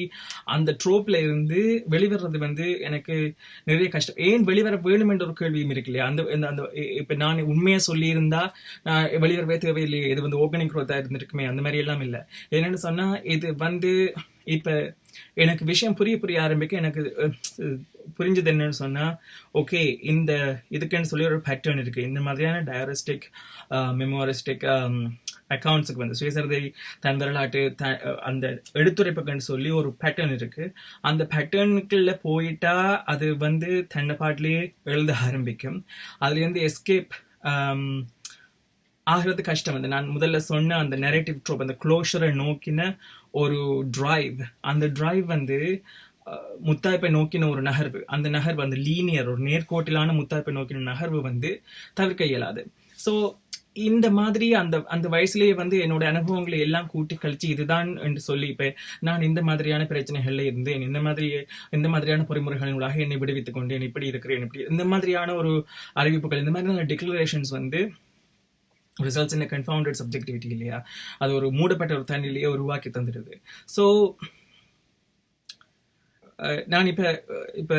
அந்த 0.45 0.75
ட்ரோப்பில் 0.83 1.15
இருந்து 1.15 1.61
வெளிவர்றது 1.89 2.37
வந்து 2.37 2.79
எனக்கு 2.79 3.15
நிறைய 3.63 3.89
கஷ்டம். 3.89 4.15
ஏன் 4.17 4.43
வெளிவர 4.43 4.75
வேணும் 4.77 5.09
என்ற 5.09 5.25
ஒரு 5.25 5.33
கேள்வியும் 5.33 5.69
இருக்கு 5.69 5.91
இல்லையா? 5.91 6.09
அந்த 6.11 6.23
இந்த- 6.33 6.47
அந்த 6.47 6.63
இப்போ 6.73 7.15
நான் 7.15 7.41
உண்மையாக 7.41 7.83
சொல்லியிருந்தா 7.87 8.41
நான் 8.83 9.05
வெளிவரவே 9.23 9.57
தேவையில்லையே 9.57 10.09
இது 10.09 10.21
வந்து 10.21 10.45
ஓப்பனிங் 10.45 10.71
க்ரோத்தாக 10.73 11.01
இருந்திருக்குமே 11.01 11.47
அந்த 11.47 11.61
மாதிரி 11.61 11.77
எல்லாம் 11.77 12.01
இல்லை. 12.01 12.19
என்னென்னு 12.51 12.81
சொன்னால் 12.85 13.23
இது 13.23 13.55
வந்து 13.55 14.13
இப்போ 14.43 14.73
எனக்கு 15.33 15.65
விஷயம் 15.65 15.95
புரிய 15.95 16.19
புரிய 16.19 16.41
ஆரம்பிக்க 16.41 16.77
எனக்கு 16.77 17.01
புரிஞ்சது 18.17 18.51
என்னன்னு 18.51 18.77
சொன்னால் 18.81 19.15
ஓகே 19.53 19.97
இந்த 20.01 20.31
இதுக்குன்னு 20.71 21.09
சொல்லி 21.11 21.25
ஒரு 21.25 21.37
பேட்டர்ன் 21.37 21.81
இருக்குது 21.81 22.07
இந்த 22.11 22.21
மாதிரியான 22.21 22.61
டயரிஸ்டிக் 22.63 23.25
மெமோரிஸ்டிக் 24.01 24.65
அக்கவுண்ட்ஸுக்கு 25.49 26.03
வந்து 26.03 26.17
சுயசரிதை 26.19 26.73
தன் 26.99 27.17
வரலாற்று 27.17 27.73
த- 27.77 28.19
அந்த 28.23 28.61
எடுத்துரைப்புக்குன்னு 28.73 29.47
சொல்லி 29.49 29.69
ஒரு 29.69 29.95
பேட்டர்ன் 30.01 30.33
இருக்கு. 30.33 30.73
அந்த 31.01 31.27
பேட்டர்னுக்குள்ள 31.29 32.19
போயிட்டா 32.21 33.03
அது 33.03 33.37
வந்து 33.37 33.85
தன்னை 33.87 34.15
பாட்டிலேயே 34.15 34.73
எழுத 34.83 35.15
ஆரம்பிக்கும். 35.15 35.85
அதுலேருந்து 36.21 36.69
எஸ்கேப் 36.69 37.09
um, 37.43 38.05
ஆகிறது 39.03 39.43
கஷ்டம். 39.43 39.73
வந்து 39.73 39.87
நான் 39.87 40.09
முதல்ல 40.09 40.37
சொன்ன 40.37 40.77
அந்த 40.77 40.97
நெரேட்டிவ் 40.97 41.41
ட்ரோப் 41.49 41.61
அந்த 41.61 41.75
க்ளோஷரை 41.83 42.31
நோக்கின 42.33 42.97
ஒரு 43.31 43.87
டிரைவ் 43.91 44.39
அந்த 44.59 44.87
டிரைவ் 44.87 45.25
வந்து 45.25 45.83
முத்தாய்ப்பை 46.65 47.09
நோக்கின 47.09 47.49
ஒரு 47.49 47.61
நகர்வு. 47.61 48.01
அந்த 48.05 48.29
நகர்வு 48.29 48.61
அந்த 48.61 48.75
லீனியர் 48.75 49.27
ஒரு 49.27 49.41
நேர்கோட்டிலான 49.43 50.11
முத்தாய்ப்பை 50.13 50.51
நோக்கின 50.51 50.83
நகர்வு 50.91 51.21
வந்து 51.21 51.61
தவிர்க்க 51.93 52.25
இயலாது. 52.25 52.71
ஸோ 53.05 53.13
இந்த 53.85 54.07
மாதிரி 54.17 54.47
அந்த 54.61 54.75
அந்த 54.95 55.07
வயசுலயே 55.13 55.53
வந்து 55.61 55.75
என்னோட 55.85 56.03
அனுபவங்களை 56.11 56.59
எல்லாம் 56.65 56.89
கூட்டி 56.93 57.15
கழிச்சு 57.23 57.47
இதுதான் 57.53 57.89
என்று 58.07 58.21
சொல்லி 58.27 58.47
இப்ப 58.53 58.69
நான் 59.07 59.25
இந்த 59.29 59.41
மாதிரியான 59.49 59.87
பிரச்சனைகள்ல 59.91 60.45
இருந்தேன். 60.49 60.83
இந்த 60.87 60.99
மாதிரி 61.07 61.29
இந்த 61.77 61.87
மாதிரியான 61.93 62.25
பொறிமுறைகளுக்காக 62.29 63.03
என்னை 63.05 63.17
விடுவித்துக் 63.23 63.57
கொண்டேன். 63.57 63.85
இப்படி 63.89 64.07
இருக்கிறேன். 64.11 64.43
இப்படி 64.47 64.63
இந்த 64.73 64.85
மாதிரியான 64.93 65.35
ஒரு 65.41 65.53
அறிவிப்புகள் 66.01 66.43
இந்த 66.43 66.53
மாதிரியான 66.55 66.87
டிக்ளரேஷன்ஸ் 66.93 67.53
வந்து 67.59 67.81
ரிசல்ட்ஸ் 69.07 69.35
இன் 69.37 69.49
கன்ஃபவுண்டட் 69.55 69.99
சப்ஜெக்டிவிட்டி 70.01 70.49
இல்லையா? 70.55 70.77
அது 71.23 71.31
ஒரு 71.39 71.47
மூடப்பட்ட 71.59 71.93
ஒரு 71.99 72.05
தண்ணிலேயே 72.13 72.49
உருவாக்கி 72.55 72.91
தந்துடுது. 72.97 73.33
ஸோ 73.75 73.83
நான் 76.73 76.89
இப்போ 76.93 77.05
இப்போ 77.61 77.77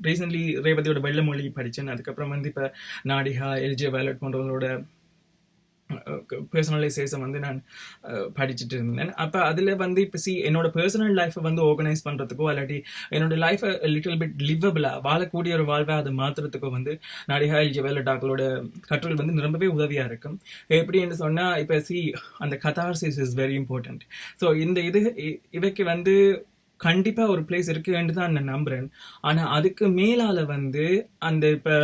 ரீசெண்ட்லி 0.00 0.42
ரேவதியோட 0.66 0.98
வெள்ளமொழி 1.06 1.44
படித்தேன் 1.56 1.92
அதுக்கப்புறம் 1.94 2.32
வந்து 2.34 2.48
இப்போ 2.52 2.66
நாடிகா 3.10 3.48
எல்ஜே 3.66 3.88
வேலட் 3.96 4.20
போன்றவங்களோட 4.22 4.66
பர்சனலைசேஷன் 6.52 7.24
வந்து 7.24 7.40
நான் 7.40 7.58
படிச்சுட்டு 8.36 8.74
இருந்தேன். 8.76 9.12
அப்போ 9.22 9.38
அதில் 9.46 9.72
வந்து 9.76 10.00
இப்போ 10.02 10.18
சி 10.18 10.34
என்னோட 10.48 10.68
பர்சனல் 10.76 11.16
லைஃப்பை 11.18 11.42
வந்து 11.42 11.62
ஆர்கனைஸ் 11.66 12.04
பண்ணுறதுக்கோ 12.06 12.48
இல்லாட்டி 12.52 12.78
என்னோட 13.12 13.36
லைஃப்பை 13.44 13.70
லிட்டில் 13.92 14.18
பிட் 14.20 14.42
லிவபிளாக 14.48 15.02
வாழக்கூடிய 15.06 15.54
ஒரு 15.58 15.66
வாழ்வை 15.66 15.96
அதை 15.96 16.12
மாற்றுறதுக்கோ 16.18 16.70
வந்து 16.72 16.94
நடிகா 17.30 17.46
ஜுவல் 17.74 18.02
டாக்களோட 18.06 18.42
கற்றல் 18.88 19.18
வந்து 19.20 19.46
ரொம்பவே 19.46 19.68
உதவியாக 19.74 20.10
இருக்கும். 20.10 20.36
எப்படி 20.80 20.98
என்று 21.00 21.18
சொன்னால் 21.20 21.58
இப்போ 21.62 21.78
சி 21.82 21.98
அந்த 22.40 22.54
catharsis 22.64 23.20
is 23.22 23.34
very 23.36 23.56
important 23.60 24.04
so 24.40 24.48
இந்த 24.60 24.78
இது 24.88 24.98
இ- 25.24 25.38
இவைக்கு 25.52 25.84
வந்து 25.88 26.14
கண்டிப்பாக 26.80 27.32
ஒரு 27.32 27.42
பிளேஸ் 27.48 27.68
இருக்குன்னு 27.70 28.14
தான் 28.14 28.34
நான் 28.34 28.50
நம்புகிறேன் 28.50 28.86
ஆனால் 29.22 29.50
அதுக்கு 29.56 29.84
மேலால் 29.96 30.42
வந்து 30.50 30.84
அந்த 31.22 31.44
இப்போ 31.56 31.74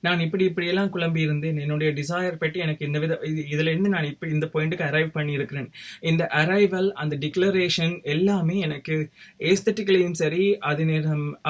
நான் 0.00 0.20
இப்படி 0.20 0.44
இப்படியெல்லாம் 0.44 0.94
குழம்பி 0.94 1.16
இருந்தேன். 1.16 1.56
என்னுடைய 1.56 1.92
டிசையர் 1.92 2.36
பற்றி 2.36 2.60
எனக்கு 2.60 2.86
இந்த 2.86 2.98
வித 2.98 3.18
இது- 3.22 3.44
இதுலேருந்து 3.50 3.88
நான் 3.88 4.04
இப்ப 4.04 4.26
இந்த 4.26 4.50
பாயிண்ட்டுக்கு 4.54 4.86
அரைவ் 4.90 5.10
பண்ணியிருக்கிறேன். 5.14 5.70
இந்த 6.00 6.28
அரைவல் 6.32 6.90
அந்த 6.90 7.16
டிக்ளரேஷன் 7.16 8.02
எல்லாமே 8.02 8.58
எனக்கு 8.58 9.10
ஏஸ்தட்டிக்கலையும் 9.38 10.12
சரி 10.12 10.58
அது 10.58 10.84
நேரம் 10.84 11.40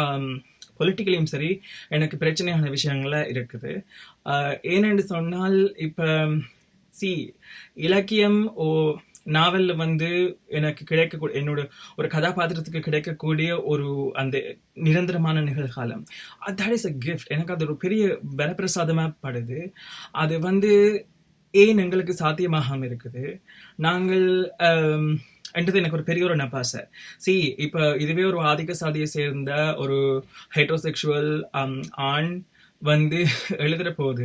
பொலிட்டிக்கலையும் 0.79 1.25
சரி 1.25 1.61
எனக்கு 1.89 2.17
பிரச்சனையான 2.17 2.77
விஷயங்களாக 2.77 3.27
இருக்குது. 3.29 3.83
ஏனென்று 4.63 4.99
சொன்னால் 4.99 5.77
இப்போ 5.77 6.29
சி 6.91 7.35
இலக்கியம் 7.75 8.55
ஓ 8.55 8.97
நாவல்ல 9.37 9.73
வந்து 9.77 10.09
எனக்கு 10.59 10.83
கிடைக்க 10.85 11.31
என்னோட 11.41 11.61
ஒரு 11.97 12.09
கதாபாத்திரத்துக்கு 12.09 12.81
கிடைக்கக்கூடிய 12.81 13.51
ஒரு 13.65 13.89
அந்த 14.15 14.37
நிரந்தரமான 14.89 15.43
நிகழ்காலம். 15.51 16.03
தட் 16.61 16.75
இஸ் 16.79 16.89
அ 16.91 16.95
கிஃப்ட் 17.07 17.33
எனக்கு 17.37 17.55
அது 17.55 17.67
ஒரு 17.69 17.77
பெரிய 17.77 18.05
வரப்பிரசாதமாக 18.37 19.17
படுது. 19.27 19.61
அது 20.25 20.35
வந்து 20.41 20.73
ஏன் 21.55 21.83
எங்களுக்கு 21.85 22.15
சாத்தியமாகாமல் 22.21 22.89
இருக்குது? 22.89 23.25
நாங்கள் 23.87 24.29
um, 24.69 25.05
என்றது 25.53 25.81
எனக்கு 25.81 25.97
ஒரு 25.99 26.09
பெரிய 26.09 26.23
ஒரு 26.25 26.37
நப்பாசை. 26.37 26.81
சி 27.25 27.33
இப்போ 27.67 27.83
இதுவே 27.97 28.25
ஒரு 28.25 28.39
ஆதிக்க 28.51 28.73
சாதியை 28.83 29.09
சேர்ந்த 29.17 29.53
ஒரு 29.77 29.99
ஹைட்ரோசெக்ஷுவல் 30.57 31.31
um, 31.61 31.75
ஆண் 32.09 32.31
வந்து 32.81 33.19
எழுதுற 33.65 33.91
போது 33.93 34.25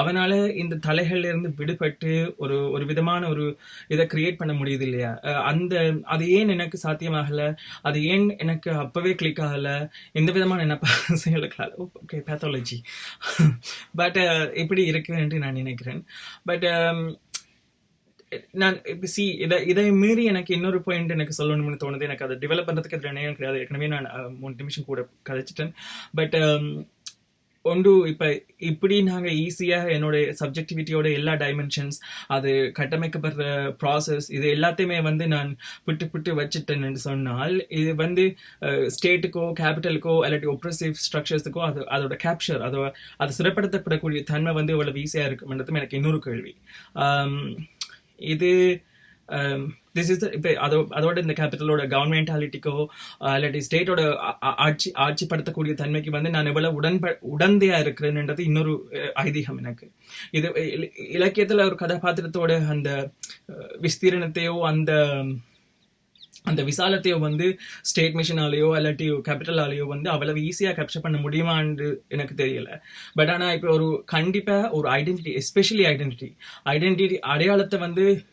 அவனால 0.00 0.32
இந்த 0.54 0.78
தலைகள்ல 0.86 1.30
இருந்து 1.30 1.50
விடுபட்டு 1.58 2.12
ஒரு 2.36 2.56
ஒரு 2.70 2.84
விதமான 2.90 3.28
ஒரு 3.28 3.44
இதை 3.88 4.04
கிரியேட் 4.06 4.40
பண்ண 4.40 4.52
முடியுது 4.60 4.84
இல்லையா 4.88 5.10
அந்த 5.50 5.74
அது 6.14 6.24
ஏன் 6.38 6.52
எனக்கு 6.56 6.78
சாத்தியமாகல? 6.86 7.42
அது 7.82 7.98
ஏன் 8.04 8.26
எனக்கு 8.38 8.70
அப்பவே 8.84 9.14
கிளிக் 9.14 9.42
ஆகல? 9.46 9.68
எந்த 10.12 10.32
விதமான 10.32 10.62
என்ன 10.66 10.78
செயலுக்கல 11.24 11.70
ஓகே 11.84 12.20
பேத்தாலஜி 12.28 12.78
பட் 14.02 14.20
இப்படி 14.62 14.84
இருக்குன்னு 14.92 15.44
நான் 15.46 15.60
நினைக்கிறேன். 15.62 16.02
பட் 16.50 16.66
நான் 18.60 18.74
இப்போ 18.92 19.06
சி 19.12 19.22
இதை 19.44 19.56
இதை 19.72 19.84
மீறி 20.00 20.24
எனக்கு 20.30 20.50
இன்னொரு 20.54 20.78
பாயிண்ட் 20.86 21.14
எனக்கு 21.14 21.34
சொல்லணும்னு 21.38 21.78
தோணுது. 21.82 22.06
எனக்கு 22.08 22.24
அதை 22.26 22.36
டெவலப் 22.42 22.66
பண்ணுறதுக்கு 22.68 22.98
இது 22.98 23.12
நேரம் 23.18 23.36
கிடையாது. 23.38 23.60
ஏற்கனவே 23.62 23.88
நான் 23.92 24.08
மூணு 24.40 24.54
நிமிஷம் 24.58 24.88
கூட 24.88 25.02
கதைச்சிட்டேன். 25.28 25.72
பட் 26.18 26.36
ஒன்று 27.64 27.92
இப்போ 28.08 28.26
இப்படி 28.60 28.96
நாங்கள் 29.02 29.36
ஈஸியாக 29.36 29.92
என்னுடைய 29.92 30.24
சப்ஜெக்டிவிட்டியோட 30.40 31.06
எல்லா 31.12 31.34
டைமென்ஷன்ஸ் 31.34 31.98
அது 32.28 32.50
கட்டமைக்கப்படுற 32.78 33.44
ப்ராசஸ் 33.82 34.28
இது 34.32 34.46
எல்லாத்தையுமே 34.48 34.98
வந்து 35.00 35.26
நான் 35.28 35.50
புட்டு 35.84 36.06
பிட்டு 36.06 36.32
வச்சுட்டேன்னு 36.34 37.02
சொன்னால் 37.08 37.54
இது 37.70 37.94
வந்து 37.94 38.24
ஸ்டேட்டுக்கோ 38.88 39.44
கேபிட்டலுக்கோ 39.60 40.16
இல்லாட்டி 40.26 40.50
ஒப்ரசிவ் 40.54 40.94
ஸ்ட்ரக்சர்ஸுக்கோ 41.06 41.62
அது 41.68 41.80
அதோட 41.90 42.16
கேப்சர் 42.26 42.62
அதோ 42.62 42.82
அது 43.16 43.38
சிறப்படுத்தப்படக்கூடிய 43.38 44.22
தன்மை 44.24 44.52
வந்து 44.52 44.72
எவ்வளவு 44.72 45.02
ஈஸியாக 45.04 45.30
இருக்கும்ன்றதும் 45.30 45.80
எனக்கு 45.80 45.98
இன்னொரு 45.98 46.18
கேள்வி. 46.18 46.54
இது 48.26 48.50
திஸ் 49.94 50.10
இஸ் 50.10 50.24
இப்போ 50.32 50.54
அதோ 50.54 50.76
அதோட 50.90 51.18
இந்த 51.18 51.32
கேபிட்டலோட 51.32 51.82
கவர்மெண்டாலிட்டிக்கோ 51.86 52.74
uh, 53.20 53.34
இல்லாட்டி 53.36 53.60
ஸ்டேட்டோட 53.70 54.00
ஆட்சி 54.40 54.92
ஆட்சிப்படுத்தக்கூடிய 54.98 55.74
தன்மைக்கு 55.74 56.10
வந்து 56.10 56.30
நான் 56.30 56.46
எவ்வளவு 56.46 56.74
உடன்ப 56.74 57.18
உடந்தையா 57.38 57.78
இருக்கிறேன்ன்றது 57.84 58.40
இன்னொரு 58.40 58.90
ஐதீகம் 59.14 59.58
எனக்கு. 59.58 59.92
இது 60.30 60.48
இல- 60.48 60.92
இலக்கியத்துல 61.18 61.64
ஒரு 61.64 61.76
கதாபாத்திரத்தோட 61.80 62.66
அந்த 62.66 63.12
விஸ்தீரணத்தையோ 63.82 64.60
அந்த 64.60 64.92
அந்த 66.44 66.62
விசாலத்தையோ 66.62 67.18
வந்து 67.18 67.58
ஸ்டேட் 67.82 68.14
மிஷினாலேயோ 68.14 68.68
இல்லாட்டி 68.78 69.06
கேபிட்டலாலேயோ 69.28 69.84
வந்து 69.84 70.10
அவ்வளவு 70.10 70.40
ஈஸியாக 70.40 70.74
கேப்சர் 70.78 71.02
பண்ண 71.02 71.18
முடியுமான்னு 71.18 71.98
எனக்கு 72.08 72.34
தெரியல. 72.34 72.80
பட் 73.14 73.28
ஆனால் 73.28 73.54
இப்போ 73.54 73.68
ஒரு 73.70 74.02
கண்டிப்பாக 74.06 74.70
ஒரு 74.70 74.88
ஐடென்டிட்டி 74.90 75.32
எஸ்பெஷலி 75.40 75.84
ஐடென்டிட்டி 75.92 76.30
ஐடென்டிட்டி 76.64 77.18
அடையாளத்தை 77.18 77.80
வந்து 77.80 78.26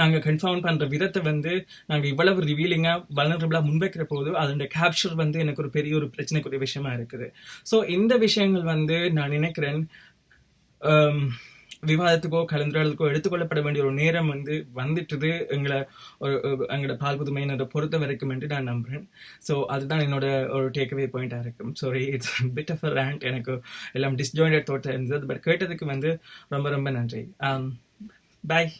நாங்கள் 0.00 0.24
கன்ஃபார்ம் 0.26 0.64
பண்ணுற 0.66 0.88
விதத்தை 0.94 1.22
வந்து 1.22 1.52
நாங்கள் 1.86 2.10
இவ்வளவு 2.10 2.46
ரிவீலிங்காக 2.50 3.04
வல்னரபிளாக 3.18 3.68
முன்வைக்கிற 3.68 4.04
போது 4.12 4.30
அதோட 4.42 4.66
கேப்சர் 4.76 5.16
வந்து 5.22 5.38
எனக்கு 5.44 5.62
ஒரு 5.64 5.70
பெரிய 5.78 5.94
ஒரு 6.00 6.08
பிரச்சனைக்குரிய 6.16 6.60
விஷயமா 6.66 6.92
இருக்குது. 6.98 7.28
ஸோ 7.70 7.78
இந்த 7.88 8.16
விஷயங்கள் 8.26 8.70
வந்து 8.74 8.98
நான் 9.18 9.36
நினைக்கிறேன் 9.38 9.82
விவாதத்துக்கோ 11.90 12.40
கலந்துரையாடலுக்கோ 12.50 13.08
எடுத்துக்கொள்ளப்பட 13.10 13.60
வேண்டிய 13.62 13.84
ஒரு 13.84 13.94
நேரம் 13.94 14.30
வந்து 14.34 14.54
வந்துட்டுது. 14.80 15.30
எங்களை 15.56 15.78
ஒரு 16.18 16.34
எங்களோட 16.74 16.96
பால் 17.02 17.18
புதுமையினரை 17.20 17.66
பொறுத்த 17.74 17.98
வரைக்கும் 17.98 18.32
என்று 18.34 18.46
நான் 18.46 18.70
நம்புகிறேன் 18.72 19.04
ஸோ 19.48 19.54
அதுதான் 19.74 20.04
என்னோட 20.06 20.26
ஒரு 20.56 20.68
டேக்அவே 20.78 21.06
பாயிண்டாக 21.14 21.44
இருக்கும். 21.46 21.74
Sorry 21.74 22.04
it's 22.16 22.32
bit 22.56 22.72
of 22.74 22.84
rant 22.98 23.24
எனக்கு 23.30 23.54
எல்லாம் 23.92 24.16
டிஸ்ஜாயின்ட் 24.22 24.68
தோட்டம் 24.70 24.92
இருந்தது. 24.92 25.26
பட் 25.26 25.44
கேட்டதுக்கு 25.48 25.84
வந்து 25.84 26.12
ரொம்ப 26.48 26.68
ரொம்ப 26.70 26.90
நன்றி. 26.90 27.22
Um, 27.48 27.64
பாய் 28.44 28.72